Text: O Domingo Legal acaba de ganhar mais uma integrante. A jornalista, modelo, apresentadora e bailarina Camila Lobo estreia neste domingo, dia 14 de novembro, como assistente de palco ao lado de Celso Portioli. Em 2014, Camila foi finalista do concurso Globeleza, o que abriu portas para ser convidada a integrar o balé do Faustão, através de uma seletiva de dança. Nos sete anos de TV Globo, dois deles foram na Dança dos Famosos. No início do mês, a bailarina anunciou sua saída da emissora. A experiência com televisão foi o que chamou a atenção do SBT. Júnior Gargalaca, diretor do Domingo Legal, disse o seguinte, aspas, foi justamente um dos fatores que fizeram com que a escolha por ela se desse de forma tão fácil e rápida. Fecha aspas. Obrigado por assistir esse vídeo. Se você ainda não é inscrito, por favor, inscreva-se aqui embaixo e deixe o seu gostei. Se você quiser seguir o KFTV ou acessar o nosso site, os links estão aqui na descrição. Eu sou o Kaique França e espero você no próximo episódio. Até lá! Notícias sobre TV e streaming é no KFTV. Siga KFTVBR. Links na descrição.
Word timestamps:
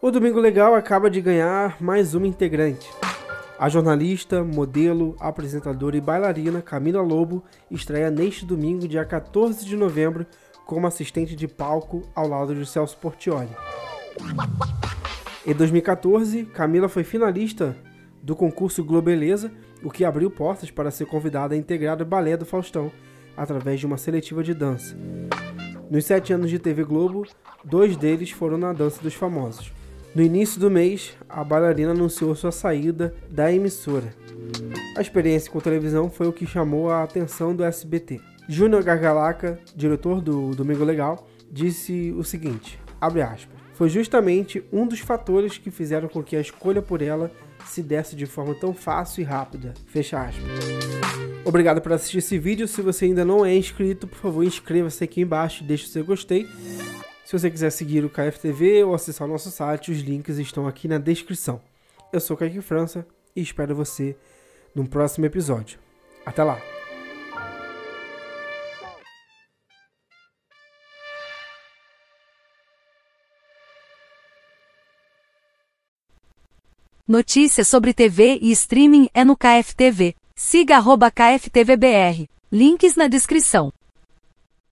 O 0.00 0.12
Domingo 0.12 0.38
Legal 0.38 0.76
acaba 0.76 1.10
de 1.10 1.20
ganhar 1.20 1.76
mais 1.82 2.14
uma 2.14 2.24
integrante. 2.24 2.88
A 3.58 3.68
jornalista, 3.68 4.44
modelo, 4.44 5.16
apresentadora 5.18 5.96
e 5.96 6.00
bailarina 6.00 6.62
Camila 6.62 7.02
Lobo 7.02 7.42
estreia 7.68 8.08
neste 8.08 8.46
domingo, 8.46 8.86
dia 8.86 9.04
14 9.04 9.64
de 9.64 9.76
novembro, 9.76 10.24
como 10.64 10.86
assistente 10.86 11.34
de 11.34 11.48
palco 11.48 12.02
ao 12.14 12.28
lado 12.28 12.54
de 12.54 12.64
Celso 12.64 12.96
Portioli. 12.98 13.50
Em 15.44 15.52
2014, 15.52 16.44
Camila 16.44 16.88
foi 16.88 17.02
finalista 17.02 17.76
do 18.22 18.36
concurso 18.36 18.84
Globeleza, 18.84 19.50
o 19.82 19.90
que 19.90 20.04
abriu 20.04 20.30
portas 20.30 20.70
para 20.70 20.92
ser 20.92 21.06
convidada 21.06 21.56
a 21.56 21.58
integrar 21.58 22.00
o 22.00 22.04
balé 22.04 22.36
do 22.36 22.46
Faustão, 22.46 22.92
através 23.36 23.80
de 23.80 23.86
uma 23.86 23.98
seletiva 23.98 24.44
de 24.44 24.54
dança. 24.54 24.96
Nos 25.90 26.04
sete 26.04 26.32
anos 26.32 26.50
de 26.50 26.60
TV 26.60 26.84
Globo, 26.84 27.26
dois 27.64 27.96
deles 27.96 28.30
foram 28.30 28.56
na 28.56 28.72
Dança 28.72 29.02
dos 29.02 29.14
Famosos. 29.14 29.72
No 30.18 30.24
início 30.24 30.60
do 30.60 30.68
mês, 30.68 31.12
a 31.28 31.44
bailarina 31.44 31.92
anunciou 31.92 32.34
sua 32.34 32.50
saída 32.50 33.14
da 33.30 33.52
emissora. 33.52 34.12
A 34.96 35.00
experiência 35.00 35.48
com 35.48 35.60
televisão 35.60 36.10
foi 36.10 36.26
o 36.26 36.32
que 36.32 36.44
chamou 36.44 36.90
a 36.90 37.04
atenção 37.04 37.54
do 37.54 37.62
SBT. 37.62 38.20
Júnior 38.48 38.82
Gargalaca, 38.82 39.60
diretor 39.76 40.20
do 40.20 40.56
Domingo 40.56 40.82
Legal, 40.82 41.28
disse 41.48 42.12
o 42.18 42.24
seguinte, 42.24 42.80
aspas, 43.00 43.46
foi 43.74 43.88
justamente 43.88 44.64
um 44.72 44.88
dos 44.88 44.98
fatores 44.98 45.56
que 45.56 45.70
fizeram 45.70 46.08
com 46.08 46.20
que 46.20 46.34
a 46.34 46.40
escolha 46.40 46.82
por 46.82 47.00
ela 47.00 47.30
se 47.64 47.80
desse 47.80 48.16
de 48.16 48.26
forma 48.26 48.56
tão 48.56 48.74
fácil 48.74 49.20
e 49.20 49.24
rápida. 49.24 49.72
Fecha 49.86 50.20
aspas. 50.20 50.42
Obrigado 51.44 51.80
por 51.80 51.92
assistir 51.92 52.18
esse 52.18 52.36
vídeo. 52.40 52.66
Se 52.66 52.82
você 52.82 53.04
ainda 53.04 53.24
não 53.24 53.46
é 53.46 53.56
inscrito, 53.56 54.08
por 54.08 54.18
favor, 54.18 54.42
inscreva-se 54.42 55.04
aqui 55.04 55.20
embaixo 55.20 55.62
e 55.62 55.66
deixe 55.68 55.84
o 55.84 55.88
seu 55.88 56.04
gostei. 56.04 56.48
Se 57.28 57.38
você 57.38 57.50
quiser 57.50 57.68
seguir 57.68 58.06
o 58.06 58.08
KFTV 58.08 58.84
ou 58.84 58.94
acessar 58.94 59.28
o 59.28 59.30
nosso 59.30 59.50
site, 59.50 59.92
os 59.92 59.98
links 59.98 60.38
estão 60.38 60.66
aqui 60.66 60.88
na 60.88 60.96
descrição. 60.96 61.60
Eu 62.10 62.20
sou 62.20 62.34
o 62.34 62.38
Kaique 62.38 62.62
França 62.62 63.06
e 63.36 63.42
espero 63.42 63.76
você 63.76 64.16
no 64.74 64.88
próximo 64.88 65.26
episódio. 65.26 65.78
Até 66.24 66.42
lá! 66.42 66.58
Notícias 77.06 77.68
sobre 77.68 77.92
TV 77.92 78.38
e 78.40 78.50
streaming 78.52 79.10
é 79.12 79.22
no 79.22 79.36
KFTV. 79.36 80.14
Siga 80.34 80.78
KFTVBR. 81.10 82.26
Links 82.50 82.96
na 82.96 83.06
descrição. 83.06 83.70